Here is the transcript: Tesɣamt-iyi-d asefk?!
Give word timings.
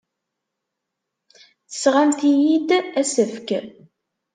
Tesɣamt-iyi-d 1.69 2.69
asefk?! 3.01 3.49